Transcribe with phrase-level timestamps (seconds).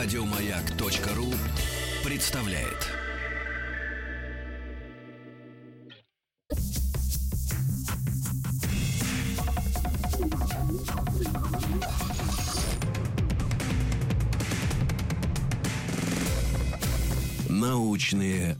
[0.00, 1.34] Радиомаяк.ру
[2.04, 2.86] представляет.
[17.48, 18.56] Научные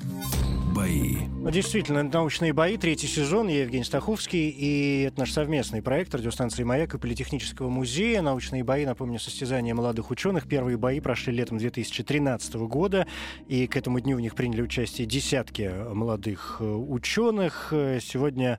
[0.88, 1.16] бои.
[1.50, 3.48] Действительно, научные бои, третий сезон.
[3.48, 8.22] Я Евгений Стаховский, и это наш совместный проект радиостанции «Маяк» и Политехнического музея.
[8.22, 10.46] Научные бои, напомню, состязания молодых ученых.
[10.48, 13.06] Первые бои прошли летом 2013 года,
[13.46, 17.68] и к этому дню в них приняли участие десятки молодых э, ученых.
[17.72, 18.58] Э, Сегодня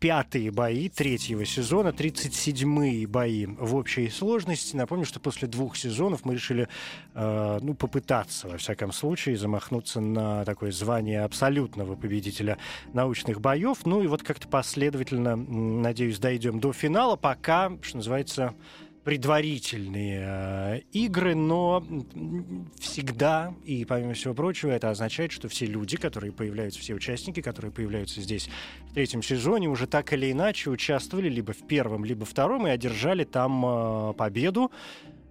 [0.00, 4.76] пятые бои третьего сезона, 37-е бои в общей сложности.
[4.76, 6.68] Напомню, что после двух сезонов мы решили
[7.14, 12.58] э, ну, попытаться, во всяком случае, замахнуться на такое звание абсолютного победителя
[12.92, 13.78] научных боев.
[13.84, 18.54] Ну и вот как-то последовательно, надеюсь, дойдем до финала, пока, что называется,
[19.04, 21.84] предварительные э, игры, но
[22.78, 27.72] всегда, и помимо всего прочего, это означает, что все люди, которые появляются, все участники, которые
[27.72, 28.48] появляются здесь
[28.90, 33.24] в третьем сезоне, уже так или иначе участвовали либо в первом, либо втором и одержали
[33.24, 34.70] там э, победу.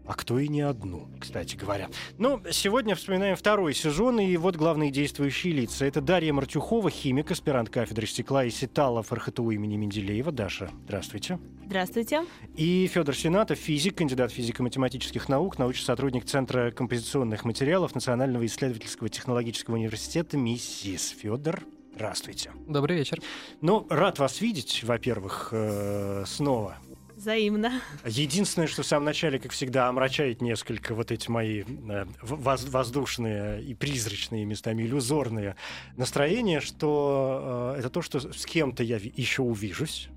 [0.06, 1.90] А кто и не одну, кстати говоря.
[2.18, 5.86] Но сегодня вспоминаем второй сезон, и вот главные действующие лица.
[5.86, 10.32] Это Дарья Мартюхова, химик, аспирант кафедры стекла и сеталов РХТУ имени Менделеева.
[10.32, 11.40] Даша, здравствуйте.
[11.66, 12.26] Здравствуйте.
[12.56, 19.76] И Федор Сенатов, физик, кандидат физико-математических наук, научный сотрудник Центра композиционных материалов Национального исследовательского технологического
[19.76, 21.16] университета МИСИС.
[21.18, 21.64] Федор,
[21.94, 22.52] здравствуйте.
[22.68, 23.20] Добрый вечер.
[23.62, 26.78] Ну, рад вас видеть, во-первых, э, снова.
[27.22, 27.84] Взаимно.
[28.04, 33.62] Единственное, что в самом начале, как всегда, омрачает несколько вот эти мои э, воз- воздушные
[33.62, 35.56] и призрачные, местами иллюзорные
[35.98, 40.10] настроения, что э, это то, что с кем-то я еще увижусь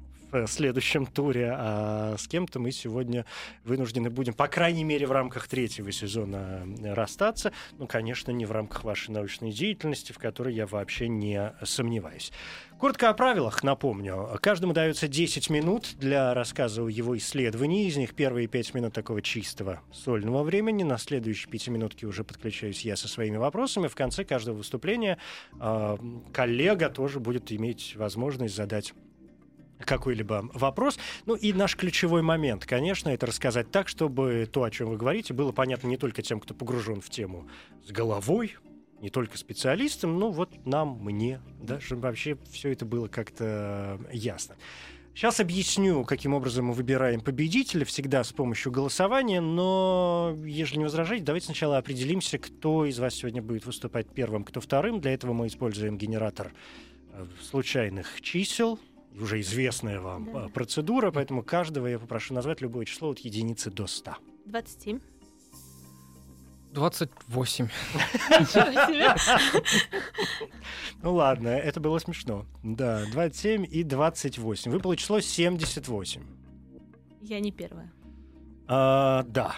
[0.42, 3.24] в следующем туре, а с кем-то мы сегодня
[3.64, 7.52] вынуждены будем, по крайней мере, в рамках третьего сезона э, расстаться.
[7.78, 12.32] Ну, конечно, не в рамках вашей научной деятельности, в которой я вообще не сомневаюсь.
[12.78, 14.28] Коротко о правилах напомню.
[14.42, 17.86] Каждому дается 10 минут для рассказа о его исследовании.
[17.86, 20.82] Из них первые 5 минут такого чистого сольного времени.
[20.82, 23.86] На следующие 5 минутки уже подключаюсь я со своими вопросами.
[23.86, 25.18] В конце каждого выступления
[25.58, 25.96] э,
[26.32, 28.92] коллега тоже будет иметь возможность задать
[29.80, 30.98] какой-либо вопрос.
[31.26, 35.34] Ну и наш ключевой момент, конечно, это рассказать так, чтобы то, о чем вы говорите,
[35.34, 37.48] было понятно не только тем, кто погружен в тему
[37.84, 38.56] с головой,
[39.00, 44.56] не только специалистам, но вот нам, мне, даже вообще все это было как-то ясно.
[45.14, 51.22] Сейчас объясню, каким образом мы выбираем победителя, всегда с помощью голосования, но, если не возражать,
[51.22, 55.00] давайте сначала определимся, кто из вас сегодня будет выступать первым, кто вторым.
[55.00, 56.52] Для этого мы используем генератор
[57.12, 58.80] э, случайных чисел,
[59.20, 60.46] уже известная вам Да.
[60.46, 64.16] э, процедура, поэтому каждого я попрошу назвать любое число от единицы до 100.
[64.46, 65.00] 27.
[66.72, 67.66] 28.
[68.30, 69.62] Ничего себе.
[71.02, 72.46] Ну ладно, это было смешно.
[72.64, 74.70] Да, 27 и 28.
[74.72, 76.22] Выпало число 78.
[77.22, 77.92] Я не первая.
[78.66, 79.56] А, да.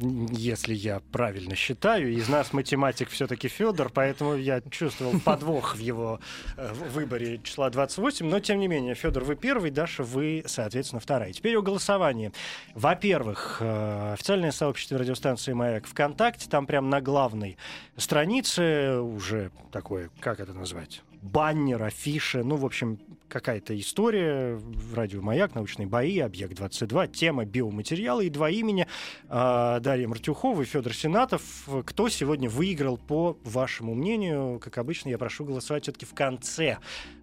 [0.00, 6.20] Если я правильно считаю, из нас математик все-таки Федор, поэтому я чувствовал подвох в его
[6.56, 8.28] э, выборе числа 28.
[8.28, 11.32] Но тем не менее, Федор, вы первый, Даша, вы, соответственно, вторая.
[11.32, 12.32] Теперь о голосовании.
[12.74, 17.56] Во-первых, э, официальное сообщество радиостанции Маяк ВКонтакте, там прям на главной
[17.96, 21.02] странице уже такое, как это назвать?
[21.22, 22.98] Баннер, афиша, ну, в общем,
[23.28, 24.60] какая-то история
[24.94, 28.86] радио «Маяк», научные бои, «Объект-22», тема биоматериалы и два имени
[29.28, 31.68] э, Дарья Мартюхова и Федор Сенатов.
[31.86, 34.58] Кто сегодня выиграл, по вашему мнению?
[34.60, 36.78] Как обычно, я прошу голосовать все-таки в конце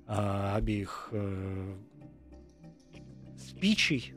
[0.07, 1.75] э, обеих э,
[3.37, 4.13] спичей,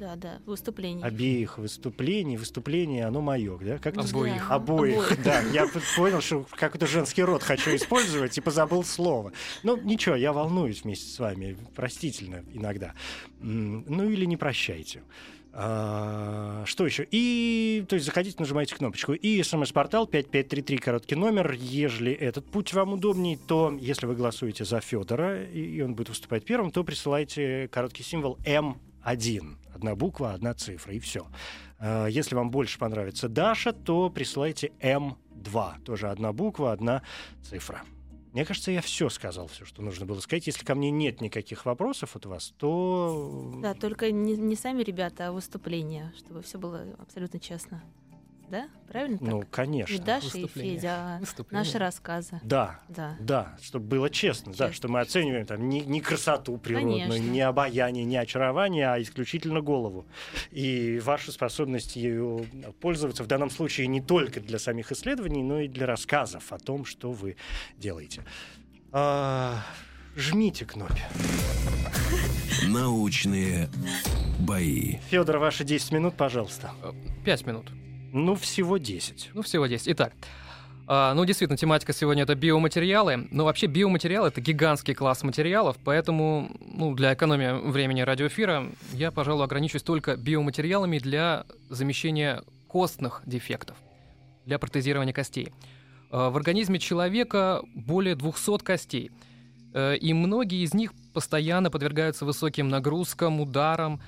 [0.00, 1.04] Да, да, выступление.
[1.04, 2.38] обеих выступлений.
[2.38, 3.76] Выступление, оно мое, да?
[3.76, 4.48] Как Обоих.
[4.48, 5.42] Да, Обоих, да.
[5.52, 9.32] Я понял, что какой-то женский род хочу использовать и позабыл слово.
[9.62, 11.58] Ну, ничего, я волнуюсь вместе с вами.
[11.76, 12.94] Простительно иногда.
[13.40, 15.02] Ну, или не прощайте.
[15.52, 17.06] А, что еще?
[17.10, 19.12] И, то есть, заходите, нажимайте кнопочку.
[19.12, 21.52] И смс-портал 5533, короткий номер.
[21.52, 26.46] Ежели этот путь вам удобней, то, если вы голосуете за Федора, и он будет выступать
[26.46, 29.56] первым, то присылайте короткий символ М1.
[29.74, 31.26] Одна буква, одна цифра, и все.
[32.08, 35.82] Если вам больше понравится Даша, то присылайте М2.
[35.84, 37.02] Тоже одна буква, одна
[37.42, 37.82] цифра.
[38.32, 40.46] Мне кажется, я все сказал, все, что нужно было сказать.
[40.46, 45.28] Если ко мне нет никаких вопросов от вас, то Да, только не, не сами ребята,
[45.28, 47.82] а выступление, чтобы все было абсолютно честно.
[48.50, 48.68] Да?
[48.88, 49.28] Правильно так?
[49.28, 49.92] Ну, конечно.
[49.92, 50.46] Не Даша и.
[50.48, 51.64] Федя, Выступление.
[51.64, 52.40] наши рассказы.
[52.42, 53.16] Да, Да.
[53.20, 54.72] да, чтобы было честно, да, Честно.
[54.74, 57.30] что мы оцениваем там не, не красоту природную, Конечно.
[57.30, 60.06] не обаяние, не очарование, а исключительно голову.
[60.50, 62.46] И ваша способность ею
[62.80, 66.84] пользоваться в данном случае не только для самих исследований, но и для рассказов о том,
[66.84, 67.36] что вы
[67.78, 68.24] делаете.
[68.92, 69.62] А,
[70.16, 71.02] жмите кнопки.
[72.66, 73.68] Научные
[74.40, 74.96] бои.
[75.10, 76.72] Федор, ваши 10 минут, пожалуйста.
[77.24, 77.70] Пять минут.
[78.12, 79.30] Ну, всего 10.
[79.34, 79.88] Ну, всего 10.
[79.88, 80.12] Итак,
[80.86, 83.28] а, ну, действительно, тематика сегодня это биоматериалы.
[83.30, 89.44] Но вообще биоматериалы— это гигантский класс материалов, поэтому ну, для экономии времени радиоэфира я, пожалуй,
[89.44, 93.76] ограничусь только биоматериалами для замещения костных дефектов,
[94.46, 95.52] для протезирования костей.
[96.10, 99.12] А, В организме человека более 200 костей,
[99.72, 104.00] э, и многие из них постоянно подвергаются высоким нагрузкам, ударам,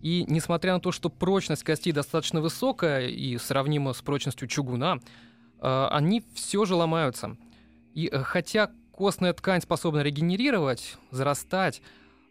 [0.00, 4.98] и несмотря на то, что прочность костей достаточно высокая и сравнима с прочностью чугуна,
[5.60, 7.36] э, они все же ломаются.
[7.94, 11.82] И э, хотя костная ткань способна регенерировать, зарастать,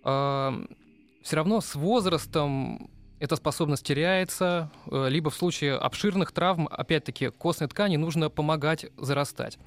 [0.04, 7.68] все равно с возрастом эта способность теряется, э, либо в случае обширных травм, опять-таки, костной
[7.68, 9.58] ткани нужно помогать зарастать.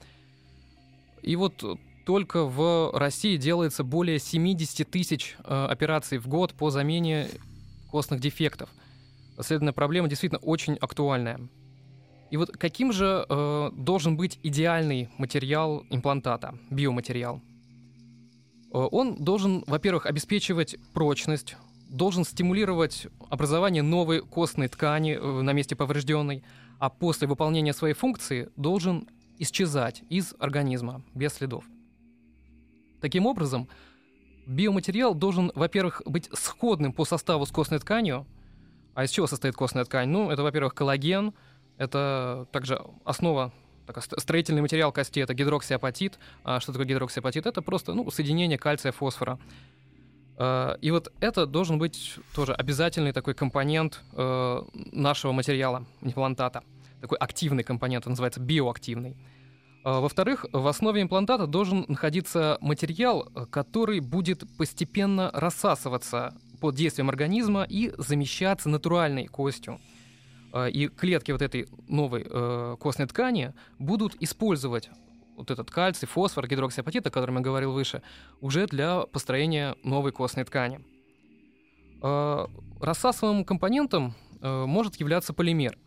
[1.23, 1.63] И вот
[2.07, 7.29] только в России делается более 70 тысяч э, операций в год по замене
[7.91, 8.71] костных дефектов.
[9.35, 11.41] Следовательно, проблема действительно очень актуальная.
[12.31, 17.41] И вот каким же э, должен быть идеальный материал имплантата, биоматериал?
[18.73, 21.57] Э, он должен, во-первых, обеспечивать прочность,
[21.89, 26.45] должен стимулировать образование новой костной ткани э, на месте поврежденной,
[26.79, 29.09] а после выполнения своей функции должен
[29.39, 31.65] исчезать из организма без следов.
[33.01, 33.69] Таким образом,
[34.51, 38.27] биоматериал должен, во-первых, быть сходным по составу с костной тканью.
[38.95, 40.09] А из чего состоит костная ткань?
[40.09, 41.33] Ну, это, во-первых, коллаген,
[41.79, 43.53] это также основа,
[43.97, 46.19] ст- строительный материал кости, это гидроксиапатит.
[46.45, 47.47] А что такое гидроксиапатит?
[47.47, 49.39] Это просто ну, соединение кальция, фосфора.
[50.37, 54.63] А, И вот это должен быть тоже обязательный такой компонент э,
[54.93, 56.63] нашего материала, имплантата.
[57.01, 59.17] Такой активный компонент, он называется биоактивный.
[59.83, 67.09] А, Во-вторых, в основе имплантата должен находиться материал, э, который будет постепенно рассасываться под действием
[67.09, 69.81] организма и замещаться натуральной костью.
[70.53, 74.91] А, И клетки вот этой новой э, костной ткани будут использовать
[75.37, 78.03] вот этот кальций, фосфор, гидроксиапатит, о котором я говорил выше,
[78.43, 80.81] уже для построения новой костной ткани.
[82.03, 82.49] А,
[82.81, 85.79] Рассасываемым компонентом э, может являться полимер.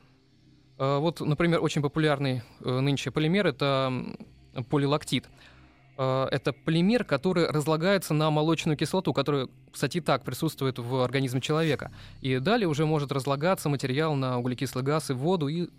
[0.83, 3.93] А, Вот, например, очень популярный э, нынче полимер— это
[4.69, 5.29] полилактид.
[5.97, 11.39] А, Это полимер, который разлагается на молочную кислоту, которая, кстати, и так присутствует в организме
[11.39, 11.91] человека.
[12.21, 15.69] И далее уже может разлагаться материал на углекислый газ и воду и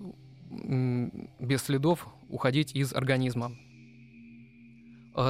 [1.41, 3.53] без следов уходить из организма.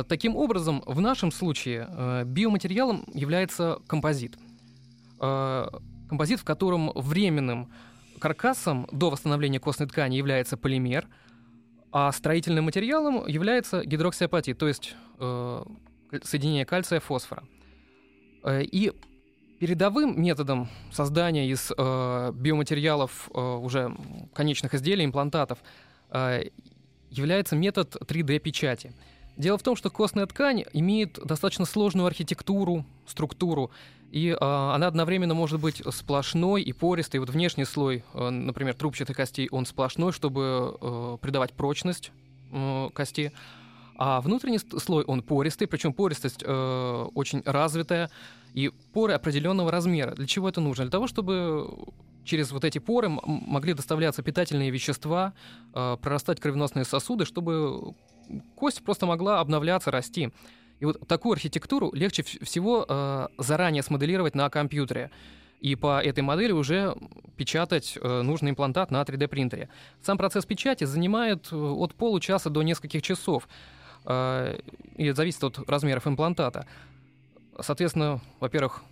[0.09, 4.39] Таким образом, в нашем случае э, биоматериалом является композит.
[5.21, 5.67] Э,
[6.09, 7.71] Композит, в котором временным
[8.19, 11.09] каркасом до восстановления костной ткани является полимер,
[11.93, 15.65] а строительным материалом является гидроксиапатит, то есть э,
[16.23, 17.45] соединение кальция фосфора.
[18.43, 18.93] Э, И
[19.61, 23.97] передовым методом создания из э, биоматериалов э, уже
[24.35, 25.59] конечных изделий, имплантатов,
[26.11, 26.45] э,
[27.11, 28.93] является метод 3D-печати.
[29.37, 33.71] Дело в том, что костная ткань имеет достаточно сложную архитектуру, структуру,
[34.15, 37.19] и э, она одновременно может быть сплошной и пористой.
[37.19, 42.13] Вот внешний слой, э, например, трубчатых костей, он сплошной, чтобы э, придавать прочность
[42.53, 43.33] э, кости.
[43.97, 48.09] А внутренний слой, он пористый, причем пористость э, очень развитая,
[48.53, 50.15] и поры определенного размера.
[50.15, 50.85] Для чего это нужно?
[50.85, 51.77] Для того, чтобы
[52.25, 55.33] через вот эти поры могли доставляться питательные вещества,
[55.75, 57.97] э, прорастать кровеносные сосуды, чтобы
[58.55, 60.31] кость просто могла обновляться, расти.
[60.81, 65.11] И вот такую архитектуру легче вс- всего э, заранее смоделировать на компьютере.
[65.61, 66.95] И по этой модели уже
[67.37, 69.69] печатать э, нужный имплантат на 3D-принтере.
[70.03, 73.49] Сам процесс печати занимает э, от получаса до нескольких часов.
[74.05, 74.59] Э,
[74.97, 76.67] и это зависит от размеров имплантата.
[77.61, 78.83] Соответственно, во-первых,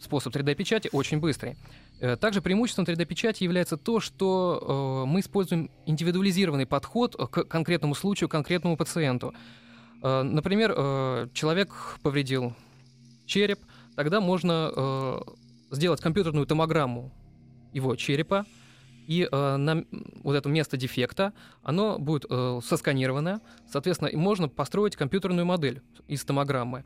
[0.00, 1.56] способ 3D-печати очень быстрый.
[2.00, 8.28] Э, Также преимуществом 3D-печати является то, что э, мы используем индивидуализированный подход к конкретному случаю,
[8.30, 9.34] конкретному пациенту.
[10.02, 12.54] Э, Например, э, человек повредил
[13.26, 13.60] череп,
[13.96, 15.20] тогда можно э,
[15.70, 17.12] сделать компьютерную томограмму
[17.72, 18.44] его черепа,
[19.06, 19.84] и э, на
[20.22, 23.40] вот это место дефекта, оно будет э, сосканировано,
[23.70, 26.84] соответственно, можно построить компьютерную модель из томограммы.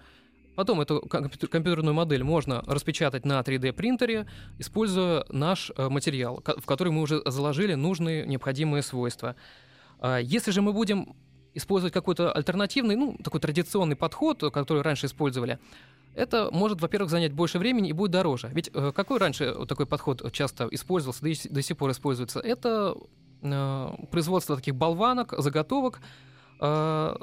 [0.57, 4.27] Потом эту компью- компьютерную модель можно распечатать на 3D принтере,
[4.59, 9.35] используя наш материал, в который мы уже заложили нужные необходимые свойства.
[9.99, 11.17] А Если же мы будем
[11.55, 15.59] использовать какой-то альтернативный, ну, такой традиционный подход, который раньше использовали,
[16.15, 18.51] это может, во-первых, занять больше времени и будет дороже.
[18.53, 22.41] Ведь э, какой раньше такой подход часто использовался, до сих пор используется?
[22.41, 22.97] Это
[23.43, 26.01] э, производство таких болванок, заготовок,
[26.61, 27.17] э,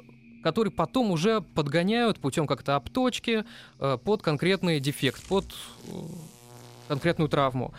[0.44, 3.46] которые потом уже подгоняют путем как-то обточки
[3.78, 5.46] под конкретный дефект, под
[6.88, 7.76] конкретную травму.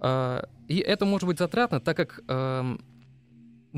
[0.00, 2.80] И это может быть затратно, так как эм,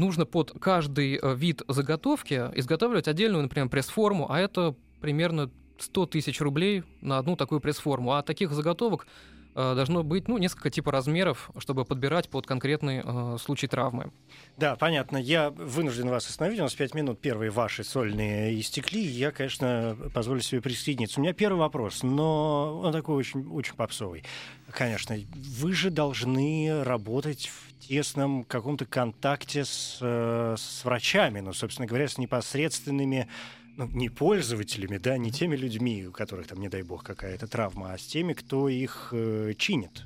[0.01, 6.41] нужно под каждый э, вид заготовки изготавливать отдельную, например, пресс-форму, а это примерно 100 тысяч
[6.41, 8.13] рублей на одну такую пресс-форму.
[8.13, 9.07] А таких заготовок
[9.55, 14.13] должно быть ну, несколько типа размеров, чтобы подбирать под конкретный э, случай травмы.
[14.57, 15.17] Да, понятно.
[15.17, 16.61] Я вынужден вас остановить.
[16.61, 19.01] У нас пять минут первые ваши сольные истекли.
[19.01, 21.21] Я, конечно, позволю себе присоединиться.
[21.21, 24.25] У меня первый вопрос, но он такой очень, очень попсовый.
[24.71, 31.89] Конечно, вы же должны работать в тесном каком-то контакте с, э, с врачами, ну, собственно
[31.89, 33.29] говоря, с непосредственными
[33.77, 37.93] ну, не пользователями, да, не теми людьми, у которых там, не дай бог, какая-то травма,
[37.93, 40.05] а с теми, кто их э, чинит.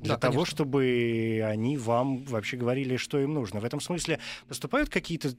[0.00, 0.54] Для Да, того, конечно.
[0.56, 3.60] чтобы они вам вообще говорили, что им нужно.
[3.60, 4.18] В этом смысле
[4.48, 5.30] поступают какие-то,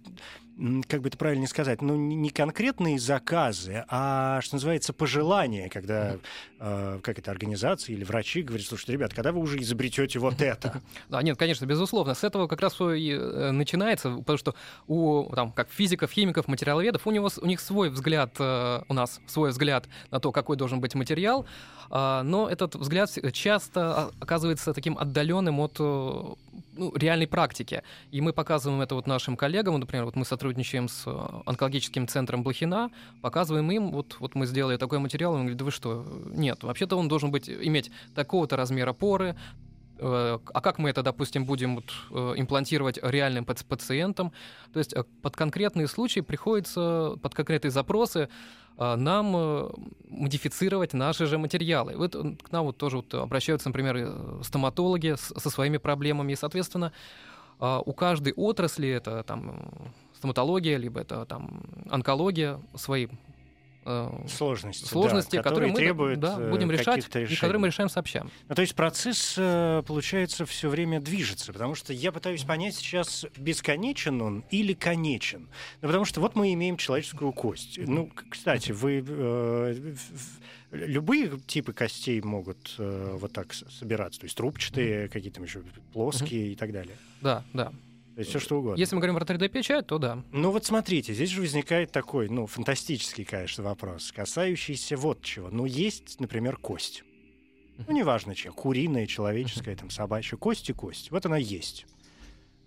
[0.87, 6.17] как бы это правильно сказать, ну, не конкретные заказы, а, что называется, пожелания, когда,
[6.59, 10.81] э, как это, организации или врачи говорят, слушайте, ребят, когда вы уже изобретете вот это?
[11.09, 12.15] Да, нет, конечно, безусловно.
[12.15, 14.55] С этого как раз и э, начинается, потому что
[14.87, 19.21] у там, как физиков, химиков, материаловедов, у, него, у них свой взгляд, э, у нас
[19.27, 21.45] свой взгляд на то, какой должен быть материал,
[21.89, 26.33] а, но этот взгляд часто а, оказывается таким отдаленным от э,
[26.73, 27.83] ну, реальной практики.
[28.11, 32.43] И мы показываем это вот нашим коллегам, например, вот мы сотрудничаем с э, онкологическим центром
[32.43, 32.91] Блохина,
[33.21, 36.97] показываем им, вот, вот мы сделали такой материал, он говорит, да вы что, нет, вообще-то
[36.97, 39.35] он должен быть, иметь такого-то размера поры,
[39.97, 44.33] Э, а как мы это, допустим, будем вот, имплантировать реальным паци- пациентам?
[44.73, 48.29] То есть под конкретные случаи приходится, под конкретные запросы
[48.77, 49.69] нам э,
[50.09, 51.95] модифицировать наши же материалы.
[51.95, 56.35] Вот э, к нам вот тоже вот обращаются, например, э, стоматологи со своими проблемами, и,
[56.35, 56.91] соответственно,
[57.59, 59.69] э, у каждой отрасли, это там
[60.13, 63.07] стоматология, либо это там онкология, свои
[63.85, 64.83] э, Сложности.
[64.83, 67.71] да, сложности, которые, мы требуют да, э, будем решать, каких-то и которые мы решений.
[67.71, 68.25] решаем сообща.
[68.47, 73.25] Ну, то есть процесс, э, получается, все время движется, потому что я пытаюсь понять сейчас,
[73.37, 75.47] бесконечен он или конечен.
[75.81, 77.77] Ну, потому что вот мы имеем человеческую кость.
[77.77, 79.95] Ну, кстати, вы э,
[80.71, 85.61] любые типы костей могут э, вот так собираться, то есть трубчатые, какие-то еще
[85.93, 86.95] плоские и так далее.
[87.21, 87.71] Да, да.
[88.15, 88.79] То есть все что угодно.
[88.79, 90.23] Если мы говорим про 3D-печать, то да.
[90.31, 95.49] Ну вот смотрите, здесь же возникает такой, ну, фантастический, конечно, вопрос, касающийся вот чего.
[95.49, 97.03] Ну, есть, например, кость.
[97.87, 101.11] Ну, неважно, чья, куриная, человеческая, там, собачья, кость и кость.
[101.11, 101.85] Вот она есть.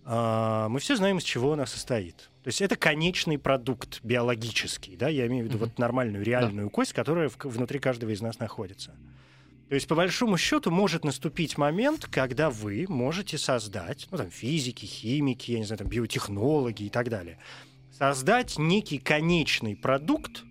[0.04, 2.16] А, мы все знаем, из чего она состоит.
[2.42, 6.92] То есть это конечный продукт биологический, да, я имею в виду вот нормальную, реальную кость,
[6.92, 8.94] которая в- внутри каждого из нас находится.
[9.68, 14.86] То есть, по большому счету, может наступить момент, когда вы можете создать, ну, там, физики,
[14.86, 17.38] химики, я не знаю, там, биотехнологи и так далее,
[17.92, 20.42] создать некий конечный продукт,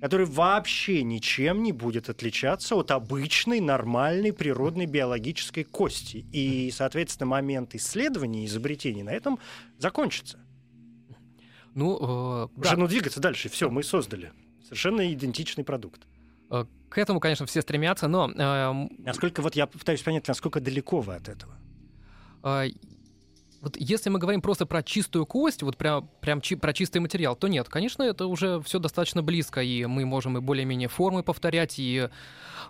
[0.00, 6.24] который вообще ничем не будет отличаться от обычной, нормальной, природной биологической кости.
[6.32, 9.38] И, соответственно, момент исследования и изобретений на этом
[9.78, 10.40] закончится.
[11.74, 13.48] Ну, э, Уже да, ну двигаться дальше.
[13.48, 14.32] Все, мы создали.
[14.64, 16.06] Совершенно идентичный продукт.
[16.92, 21.00] Э, к этому, конечно, все стремятся, но эм, Насколько вот я пытаюсь понять, насколько далеко
[21.00, 21.54] вы от этого.
[22.44, 22.70] э,
[23.60, 27.36] вот если мы говорим просто про чистую кость, вот прям, прям чи- про чистый материал,
[27.36, 31.78] то нет, конечно, это уже все достаточно близко, и мы можем и более-менее формы повторять,
[31.78, 32.08] и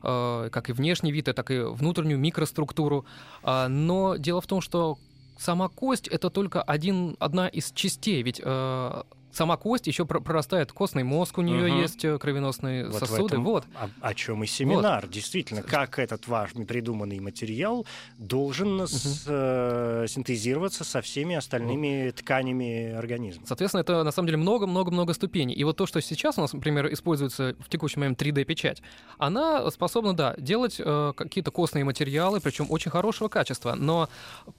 [0.03, 3.07] э, как и внешний вид, и так и внутреннюю микроструктуру.
[3.43, 4.99] А, но дело в том, что
[5.39, 9.03] сама кость это только один, одна из частей, ведь э,
[9.33, 11.81] сама кость еще про- прорастает костный мозг, у нее Мгм.
[11.83, 13.35] есть э, кровеносные Вот сосуды.
[13.35, 13.65] этом Вот.
[13.75, 15.07] О, о чем и семинар.
[15.09, 17.87] Действительно, как этот ваш придуманный материал
[18.19, 23.45] должен с- э, синтезироваться со всеми остальными тканями организма.
[23.47, 25.55] Соответственно, это на самом деле много-много-много ступеней.
[25.55, 28.83] И вот то, что сейчас у нас, например, используется в текущий момент 3D-печать,
[29.19, 33.75] она способна, да, делать э, какие-то костные материалы, причем очень хорошего качества.
[33.75, 34.09] Но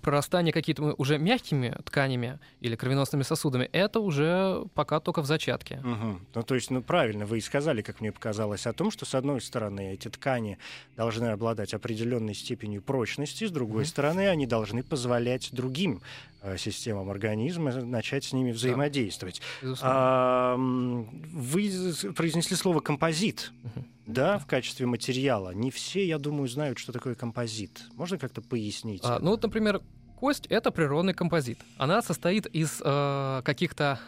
[0.01, 5.79] прорастание какими-то уже мягкими тканями или кровеносными сосудами, это уже пока только в зачатке.
[5.83, 6.25] Мгм.
[6.33, 9.15] Ну, то есть, ну, правильно, вы и сказали, как мне показалось, о том, что, с
[9.15, 10.57] одной стороны, эти ткани
[10.97, 13.87] должны обладать определенной степенью прочности, с другой Мгм.
[13.89, 16.01] стороны, они должны позволять другим
[16.45, 19.41] э, системам организма начать с ними взаимодействовать.
[19.61, 19.95] Безусловно.
[19.97, 21.71] А, вы
[22.15, 23.51] произнесли слово композит.
[23.63, 23.85] Мгм.
[24.05, 25.51] да, в качестве материала.
[25.51, 27.83] Не все, я думаю, знают, что такое композит.
[27.95, 29.01] Можно как-то пояснить?
[29.05, 29.79] А, ну, вот, например,
[30.19, 31.59] кость это природный композит.
[31.77, 33.99] Она состоит из э, каких-то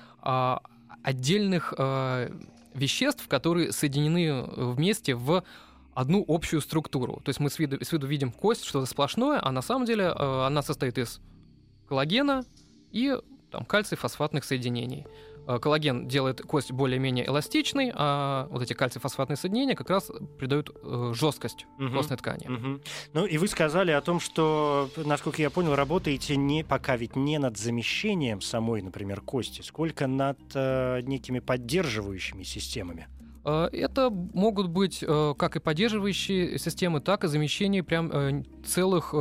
[1.04, 2.32] отдельных э,
[2.74, 5.44] веществ, которые соединены вместе в
[5.94, 7.22] одну общую структуру.
[7.24, 10.06] То есть мы с виду, с виду видим кость, что-то сплошное, а на самом деле
[10.06, 11.22] э, она состоит из
[11.88, 12.44] коллагена
[12.92, 13.18] и
[13.52, 15.06] там, кальций-фосфатных соединений.
[15.48, 21.12] Э, коллаген делает кость более-менее эластичной, а вот эти кальций-фосфатные соединения как раз придают э,
[21.14, 21.94] жесткость Мгм.
[21.94, 22.48] костной ткани.
[22.48, 22.82] Мгм.
[23.14, 27.38] Ну и вы сказали о том, что, насколько я понял, работаете не пока ведь не
[27.38, 33.08] над замещением самой, например, кости, сколько над э, некими поддерживающими системами.
[33.44, 35.04] Э, Это могут быть
[35.38, 39.14] как и поддерживающие системы, так и замещение прям целых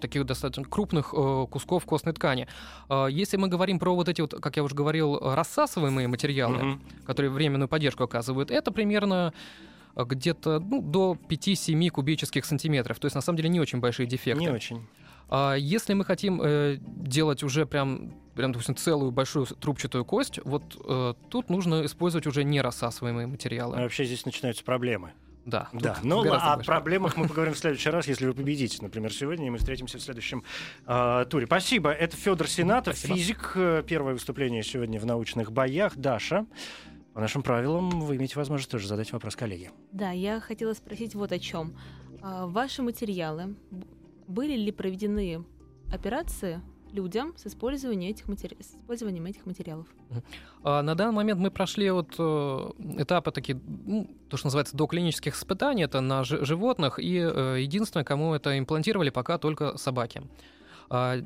[0.00, 2.46] таких достаточно крупных э, кусков костной ткани.
[2.88, 6.80] Э, Если мы говорим про вот эти вот, как я уже говорил, рассасываемые материалы, Мгм.
[7.06, 9.32] которые временную поддержку оказывают, это примерно
[9.94, 12.98] э, где-то ну, до 5-7 кубических сантиметров.
[12.98, 14.40] То есть, на самом деле, не очень большие дефекты.
[14.42, 14.86] Не очень.
[15.28, 20.62] А если мы хотим э, делать уже прям, прям, допустим, целую большую трубчатую кость, вот
[20.88, 23.76] э, тут нужно использовать уже не рассасываемые материалы.
[23.76, 25.12] А вообще здесь начинаются проблемы.
[25.46, 25.68] Да.
[25.72, 26.66] Да, ну гораздо о больше.
[26.70, 30.02] проблемах мы поговорим в следующий раз, если вы победите, например, сегодня, и мы встретимся в
[30.02, 30.42] следующем
[30.86, 31.46] э, туре.
[31.46, 31.90] Спасибо.
[31.92, 33.16] Это Федор Сенатов, Спасибо.
[33.16, 33.52] физик.
[33.86, 35.96] Первое выступление сегодня в научных боях.
[35.96, 36.46] Даша,
[37.14, 39.70] по нашим правилам вы имеете возможность тоже задать вопрос коллеге.
[39.92, 41.78] Да, я хотела спросить вот о чем.
[42.20, 43.54] Ваши материалы
[44.26, 45.44] были ли проведены
[45.92, 46.60] операции
[46.92, 49.86] людям с использованием этих, матери- с использованием этих материалов?
[50.62, 55.34] А, На данный момент мы прошли вот э, этапы такие, ну, то, что называется, доклинических
[55.34, 60.22] испытаний, это на жи- животных, и э, единственное, кому это имплантировали, пока только собаки.
[60.90, 61.16] А,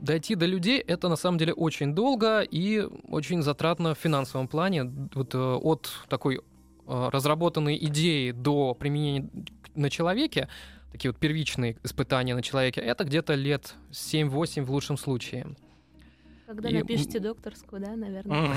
[0.00, 4.84] Дойти до людей это на самом деле очень долго и очень затратно в финансовом плане.
[5.14, 6.40] Вот, э, от такой
[6.86, 9.28] разработанной идеи до применения
[9.74, 10.48] на человеке,
[10.92, 15.46] такие вот первичные испытания на человеке, это где-то лет 7-8 в лучшем случае.
[16.46, 18.54] Когда И, напишите докторскую, да, наверное.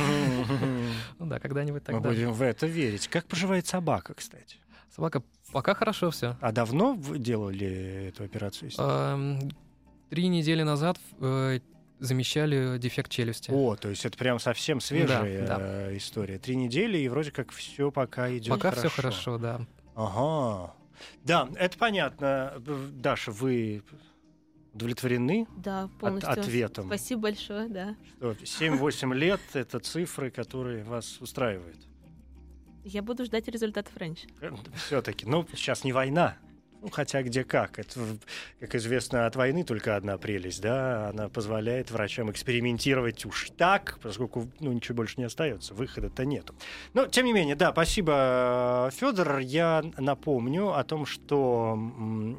[1.19, 2.09] Ну да, когда-нибудь Мы тогда.
[2.09, 3.07] будем в это верить.
[3.09, 4.57] Как поживает собака, кстати?
[4.95, 6.37] Собака пока хорошо все.
[6.41, 8.71] А давно вы делали эту операцию?
[8.77, 9.51] Эм,
[10.09, 11.59] Три недели назад э,
[11.99, 13.51] замещали дефект челюсти.
[13.51, 16.37] О, то есть это прям совсем свежая Да, э, история.
[16.39, 18.89] Три недели, и вроде как все пока идет Пока хорошо.
[18.89, 19.61] все хорошо, да.
[19.95, 20.73] Ага.
[21.23, 22.61] Да, это понятно.
[22.93, 23.83] Даша, вы
[24.73, 26.31] удовлетворены Да, от- полностью.
[26.31, 26.85] ответом?
[26.87, 27.95] Спасибо большое, да.
[28.17, 31.77] Что 7-8 лет— это цифры, которые вас устраивают.
[32.83, 34.27] Я буду ждать результатов раньше.
[34.75, 35.25] Все-таки.
[35.25, 36.37] Ну, сейчас не война.
[36.81, 37.77] Ну, хотя где как.
[37.77, 37.99] Это,
[38.59, 44.49] как известно, от войны только одна прелесть, да, она позволяет врачам экспериментировать уж так, поскольку,
[44.59, 46.55] ну, ничего больше не остается, выхода-то нету.
[46.95, 49.37] Но, тем не менее, да, спасибо, Федор.
[49.37, 51.77] Я напомню о том, что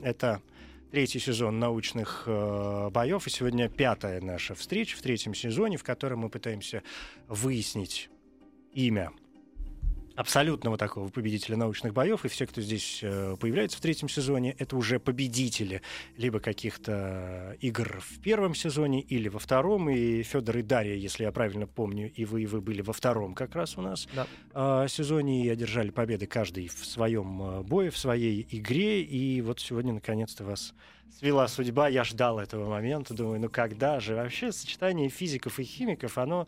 [0.02, 0.42] это
[0.90, 6.18] третий сезон научных э, боев, и сегодня пятая наша встреча в третьем сезоне, в котором
[6.20, 6.82] мы пытаемся
[7.28, 8.10] выяснить
[8.72, 9.12] имя
[10.16, 14.76] абсолютного такого победителя научных боев, и все, кто здесь э, появляется в третьем сезоне, это
[14.76, 15.82] уже победители
[16.16, 19.88] либо каких-то игр в первом сезоне или во втором.
[19.90, 23.34] И Федор и Дарья, если я правильно помню, и вы, и вы были во втором
[23.34, 24.26] как раз у нас Да.
[24.84, 29.02] э, сезоне и одержали победы каждый в своем э, бое, в своей игре.
[29.02, 30.74] И вот сегодня наконец-то вас
[31.18, 31.88] свела судьба.
[31.88, 34.14] Я ждал этого момента, думаю, ну когда же?
[34.14, 36.46] Вообще сочетание физиков и химиков, оно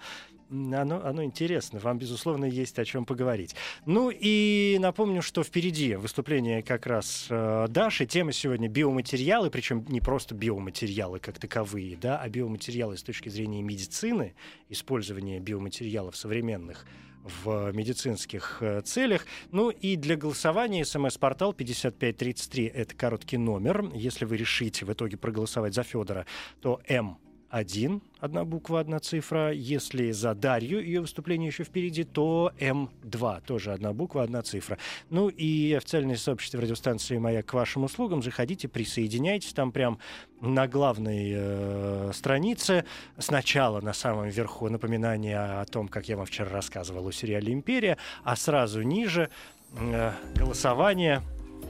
[0.55, 1.79] оно, оно интересно.
[1.81, 3.55] Вам, безусловно, есть о чем поговорить.
[3.87, 8.07] Ну и напомню, что впереди выступление как раз э, Даши.
[8.07, 13.63] Тема сегодня биоматериалы, причем не просто биоматериалы как таковые, да, а биоматериалы с точки зрения
[13.63, 14.35] медицины,
[14.69, 16.87] использования биоматериалов современных
[17.25, 19.27] в медицинских э, целях.
[19.51, 23.91] Ну и для голосования смс-портал 5533— это короткий номер.
[23.95, 26.27] Если вы решите в итоге проголосовать за Федора,
[26.61, 27.19] то М
[27.55, 29.53] 1, одна буква, одна цифра.
[29.53, 34.77] Если за Дарью ее выступление еще впереди, то М2, тоже одна буква, одна цифра.
[35.09, 38.25] Ну и официальное сообщество радиостанции «Маяк» к вашим услугам.
[38.25, 39.53] Заходите, присоединяйтесь.
[39.53, 40.01] Там прям
[40.41, 42.85] на главной э, странице
[43.19, 47.99] сначала на самом верху напоминание о том, как я вам вчера рассказывал о сериале «Империя»,
[48.25, 49.31] а сразу ниже
[49.79, 51.23] э, голосование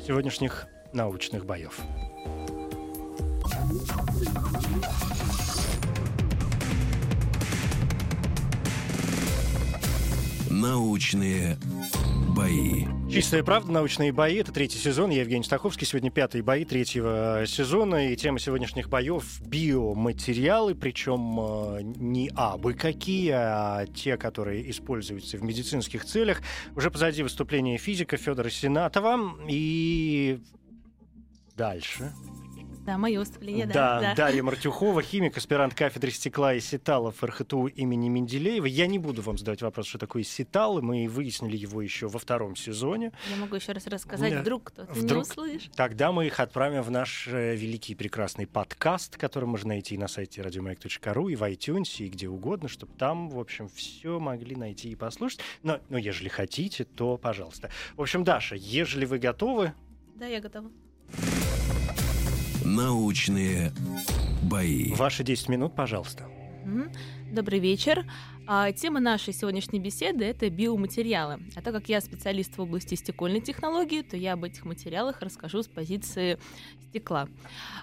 [0.06, 1.78] сегодняшних научных боев.
[10.54, 11.58] Научные
[12.28, 12.84] бои.
[13.10, 14.36] Чистая правда, научные бои.
[14.36, 15.10] Это третий сезон.
[15.10, 15.84] Я Евгений Стаховский.
[15.84, 18.12] Сегодня пятые бои третьего э, сезона.
[18.12, 20.76] И тема сегодняшних боев— биоматериалы.
[20.76, 26.40] Причем э, не абы какие, а те, которые используются в медицинских целях.
[26.76, 29.18] Уже позади выступление физика Федора Сенатова.
[29.48, 30.38] И
[31.56, 32.12] дальше.
[32.84, 34.00] Да, мое выступление, Да, да.
[34.00, 34.14] да.
[34.14, 38.66] Дарья Мартюхова, химик, аспирант кафедры стекла и сеталов РХТУ имени Менделеева.
[38.66, 40.82] Я не буду вам задавать вопрос, что такое сеталы.
[40.82, 43.12] Мы выяснили его еще во втором сезоне.
[43.30, 44.40] Я могу еще раз рассказать, Да.
[44.42, 45.22] вдруг кто-то не Вдруг.
[45.22, 45.72] услышит.
[45.72, 50.06] Тогда мы их отправим в наш э, великий и прекрасный подкаст, который можно найти на
[50.06, 54.90] сайте радиомаяк.ру и в iTunes, и где угодно, чтобы там, в общем, все могли найти
[54.90, 55.40] и послушать.
[55.62, 57.70] Но, но ежели хотите, то пожалуйста.
[57.96, 59.72] В общем, Даша, ежели вы готовы,
[60.16, 60.70] Да, я готова.
[62.64, 63.72] Научные
[64.42, 64.94] бои.
[64.94, 66.24] ваши 10 минут, пожалуйста.
[67.30, 68.06] Добрый вечер.
[68.46, 71.40] А, тема нашей сегодняшней беседы— это биоматериалы.
[71.56, 75.62] А так как я специалист в области стекольной технологии, то я об этих материалах расскажу
[75.62, 76.38] с позиции
[76.88, 77.28] стекла.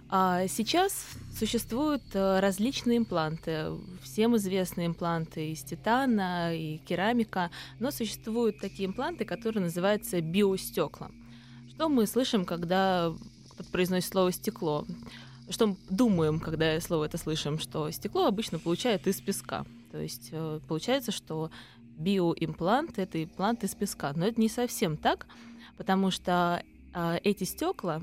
[0.10, 1.06] А, сейчас
[1.38, 3.67] существуют э, различные импланты.
[4.02, 11.12] Всем известные импланты из титана и керамика, но существуют такие импланты, которые называются биостекла.
[11.70, 13.13] Что мы слышим, когда
[13.71, 14.86] произносит слово стекло?
[15.50, 19.65] что мы думаем, когда слово это слышим, что стекло обычно получают из песка.
[19.91, 21.52] То есть э, получается, что
[21.97, 24.13] биоимплант это имплант из песка.
[24.15, 25.28] Но это не совсем так,
[25.78, 28.02] потому что а, эти стекла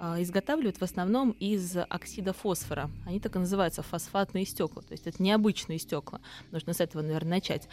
[0.00, 2.90] изготавливают в основном из оксида фосфора.
[3.06, 4.82] Они так и называются фосфатные стекла.
[4.82, 6.20] То есть это необычные стекла.
[6.50, 7.68] Нужно с этого, наверное, начать.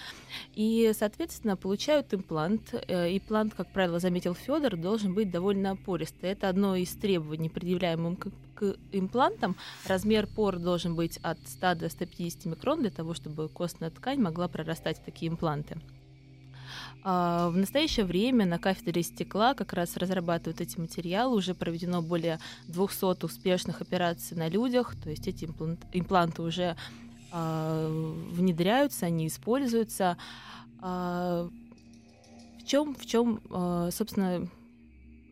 [0.53, 2.73] И, соответственно, получают имплант.
[2.87, 6.31] Э, Имплант, как правило, заметил Федор, должен быть довольно пористый.
[6.31, 9.55] Это одно из требований, предъявляемым к имплантам.
[9.85, 14.47] Размер пор должен быть от 100 до 150 микрон для того, чтобы костная ткань могла
[14.47, 15.77] прорастать в такие импланты.
[17.09, 21.37] А, В настоящее время на кафедре стекла как раз разрабатывают эти материалы.
[21.37, 24.93] Уже проведено более 200 успешных операций на людях.
[25.01, 26.75] То есть эти имплант- импланты уже
[27.31, 27.87] а,
[28.31, 30.17] внедряются, они используются.
[30.81, 31.47] А,
[32.59, 33.39] В чем, в чем,
[33.91, 34.49] собственно,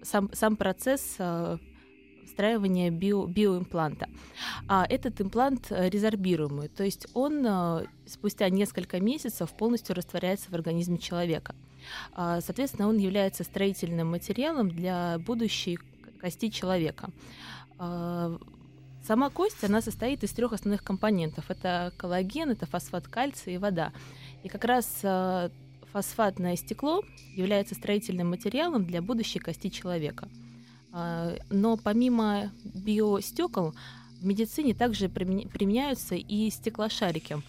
[0.02, 1.18] сам, сам процесс
[2.36, 4.10] встраивания био, биоимпланта.
[4.68, 10.54] А этот имплант э, резорбируемый, то есть он э, спустя несколько месяцев полностью растворяется в
[10.54, 11.56] организме человека.
[12.14, 15.80] А, Соответственно, он является строительным материалом для будущей
[16.20, 17.10] кости человека.
[17.78, 18.38] А,
[19.08, 21.52] Сама кость, она состоит из трех основных компонентов.
[21.52, 23.94] Это коллаген, это фосфат кальция и вода.
[24.44, 25.50] И как раз э,
[25.94, 27.04] фосфатное стекло
[27.36, 30.28] является строительным материалом для будущей кости человека.
[30.98, 33.74] А, Но помимо биостекол
[34.22, 37.42] в медицине также применя- применяются и стеклошарики.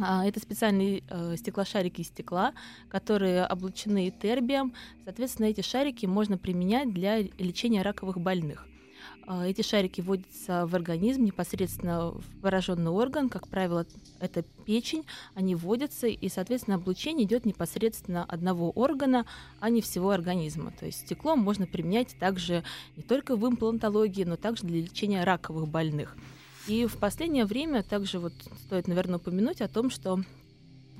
[0.00, 2.52] А, Это специальные э, стеклошарики из стекла,
[2.88, 4.72] которые облучены тербием.
[5.04, 8.66] Соответственно, эти шарики можно применять для лечения раковых больных.
[9.34, 13.86] А, Эти шарики вводятся в организм непосредственно в пораженный орган, как правило,
[14.20, 19.24] это печень, они вводятся, и, соответственно, облучение идет непосредственно одного органа,
[19.58, 20.70] а не всего организма.
[20.78, 22.62] То есть стекло можно применять также
[22.98, 26.14] не только в имплантологии, но также для лечения раковых больных.
[26.66, 28.34] И в последнее время также вот
[28.66, 30.20] стоит, наверное, упомянуть о том, что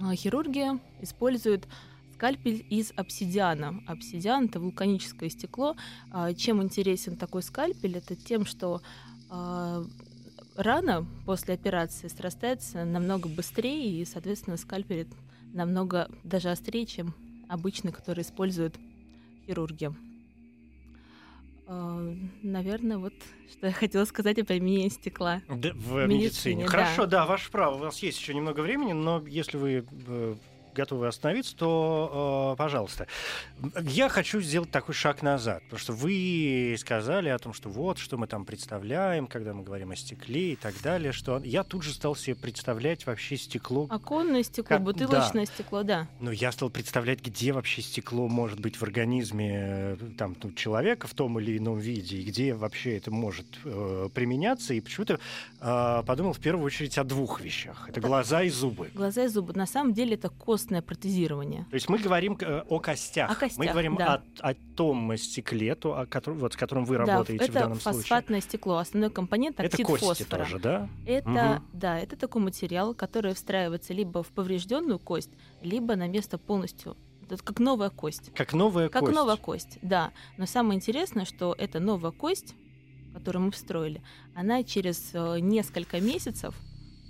[0.01, 1.68] а, хирурги используют
[2.22, 3.82] скальпель из обсидиана.
[3.88, 5.74] Обсидиан— это вулканическое стекло.
[6.12, 7.96] А, Чем интересен такой скальпель?
[7.96, 8.80] Это тем, что
[9.28, 9.85] а,
[10.54, 15.08] рана после операции срастается намного быстрее, и, соответственно, скальпель
[15.52, 17.12] намного даже острее, чем
[17.48, 18.76] обычный, который используют
[19.44, 19.90] хирурги.
[21.66, 23.14] А, Наверное, вот
[23.50, 25.42] что я хотела сказать о применении стекла.
[25.48, 26.64] Д- в медицине, медицине.
[26.66, 26.70] да.
[26.70, 27.74] Хорошо, да, ваше право.
[27.74, 30.37] У вас есть еще немного времени, но если вы э,
[30.74, 33.06] готовы остановиться, то, э, пожалуйста.
[33.82, 38.16] Я хочу сделать такой шаг назад, потому что вы сказали о том, что вот, что
[38.16, 41.92] мы там представляем, когда мы говорим о стекле и так далее, что я тут же
[41.92, 43.87] стал себе представлять вообще стекло.
[43.90, 46.08] Оконное стекло, Как- бутылочное стекло, да.
[46.20, 51.06] Но я стал представлять, где вообще стекло может быть в организме э, там, ну, человека
[51.06, 54.74] в том или ином виде, и где вообще это может э, применяться.
[54.74, 55.20] И почему-то
[55.62, 57.88] подумал в первую очередь о двух вещах.
[57.88, 58.90] Это глаза и зубы.
[58.94, 59.53] Глаза и зубы.
[59.55, 61.66] На самом деле это костное протезирование.
[61.70, 63.31] То есть мы говорим э, о костях.
[63.31, 64.22] О костях, мы говорим да.
[64.40, 67.61] о, о том стекле, то, о котором, вот, с которым вы Да, работаете в это
[67.61, 68.01] данном случае.
[68.03, 68.79] фосфатное стекло.
[68.79, 70.44] Основной компонент Это оксид кости фосфора.
[70.44, 70.88] тоже, да?
[71.07, 71.64] Это, Мгм.
[71.72, 75.31] да, это такой материал, который встраивается либо в поврежденную кость,
[75.62, 76.96] либо на место полностью.
[77.31, 78.33] Это как новая кость.
[78.35, 79.14] Как новая Как кость.
[79.14, 80.11] новая кость, да.
[80.37, 82.55] Но самое интересное, что эта новая кость,
[83.12, 84.03] которую мы встроили,
[84.35, 86.55] она через э, несколько месяцев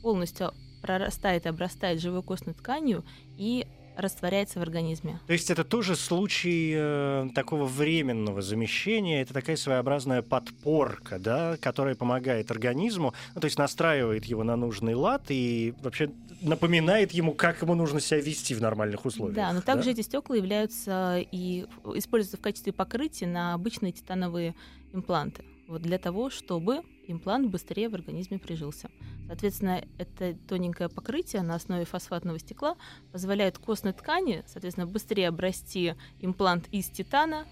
[0.02, 3.04] полностью прорастает и обрастает живой костной тканью
[3.38, 5.20] и растворяется в организме.
[5.26, 11.94] То есть это тоже случай э, такого временного замещения, это такая своеобразная подпорка, да, которая
[11.94, 16.10] помогает организму, ну, то есть настраивает его на нужный лад и вообще
[16.40, 19.36] напоминает ему, как ему нужно себя вести в нормальных условиях.
[19.36, 24.54] Да, но также эти стекла являются и используются в качестве покрытия на обычные титановые
[24.92, 25.44] импланты.
[25.72, 28.90] Вот для того, чтобы имплант быстрее в организме прижился.
[29.26, 32.76] Соответственно, это тоненькое покрытие на основе фосфатного стекла
[33.10, 37.46] позволяет костной ткани, соответственно, быстрее обрасти имплант из титана,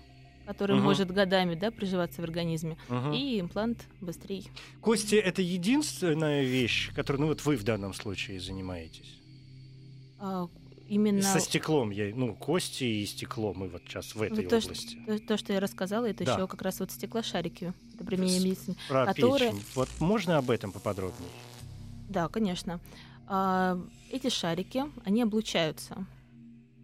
[0.45, 0.85] который угу.
[0.85, 3.15] может годами да, приживаться в организме, угу.
[3.15, 4.45] и имплант быстрее.
[4.83, 9.19] Кости это единственная вещь, которой ну, вот вы в данном случае занимаетесь?
[10.91, 11.23] А, именно...
[11.23, 15.01] Со стеклом, я, ну, кости и стекло мы вот сейчас в этой то, области.
[15.03, 16.35] Что, то, то, что я рассказала, это да.
[16.35, 18.77] еще как раз вот стеклошарики, это применение медицины.
[18.89, 19.53] Про которые...
[19.53, 19.65] печень.
[19.75, 21.31] Вот можно об этом поподробнее?
[22.09, 22.81] Да, конечно.
[23.27, 26.07] А, эти шарики, они облучаются.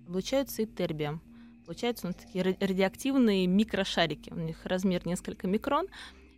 [0.07, 1.21] Облучаются и тербием.
[1.67, 4.31] Получаются ну, такие радиоактивные микрошарики.
[4.31, 5.89] У них размер несколько микрон.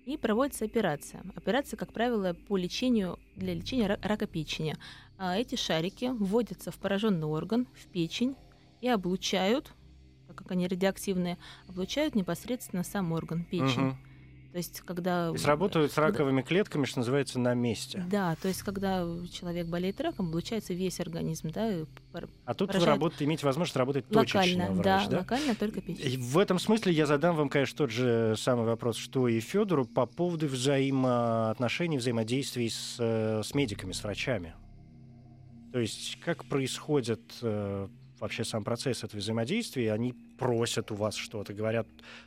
[0.09, 1.23] И проводится операция.
[1.37, 4.75] Операция, как правило, по лечению, для лечения рака печени.
[5.19, 8.35] А эти шарики вводятся в пораженный орган, в печень,
[8.81, 9.71] и облучают,
[10.27, 11.37] так как они радиоактивные,
[11.69, 13.89] облучают непосредственно сам орган печень.
[13.89, 13.97] Угу.
[14.53, 15.29] То есть, когда...
[15.29, 18.03] То есть работают с раковыми клетками, что называется, на месте.
[18.11, 21.85] Да, то есть, когда человек болеет раком, облучается весь организм, да.
[22.47, 25.19] А тут вы работаете, имеете возможность работать локально, точечно, врач, да, да?
[25.19, 26.13] локально, только печень.
[26.13, 29.85] И в этом смысле я задам вам, конечно, тот же самый вопрос, что и Федору
[29.85, 34.55] по поводу взаимоотношений, взаимодействий с, э, с медиками, с врачами.
[35.73, 37.89] То есть как происходит э,
[38.21, 41.87] вообще сам процесс этого взаимодействия, они просят у вас что-то, говорят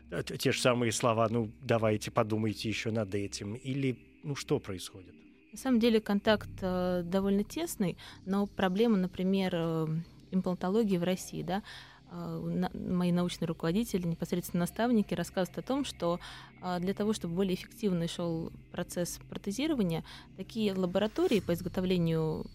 [0.09, 5.13] э, те же самые слова, ну, давайте подумайте еще над этим, или, ну, что происходит?
[5.51, 9.87] На самом деле контакт э, довольно тесный, но проблема, например, э,
[10.31, 11.61] имплантологии в России, да,
[12.09, 16.19] э, мои научные руководители, непосредственно наставники рассказывают о том, что
[16.61, 20.05] э, для того, чтобы более эффективно шел процесс протезирования,
[20.37, 22.45] такие лаборатории по изготовлению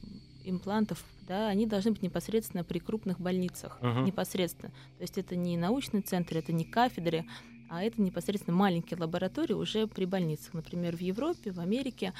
[0.48, 4.04] имплантов, да, они должны быть непосредственно при крупных больницах, uh-huh.
[4.04, 4.70] непосредственно.
[4.96, 7.26] То есть это не научный центр, это не кафедры,
[7.68, 10.54] а это непосредственно маленькие лаборатории уже при больницах.
[10.54, 12.12] Например, в Европе, в Америке